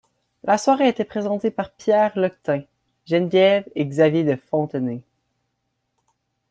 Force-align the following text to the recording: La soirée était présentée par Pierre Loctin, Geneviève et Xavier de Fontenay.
La 0.43 0.57
soirée 0.57 0.87
était 0.87 1.05
présentée 1.05 1.51
par 1.51 1.69
Pierre 1.73 2.17
Loctin, 2.17 2.63
Geneviève 3.05 3.67
et 3.75 3.85
Xavier 3.85 4.23
de 4.23 4.35
Fontenay. 4.35 5.03